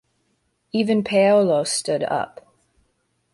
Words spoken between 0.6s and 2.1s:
Even Paolo stood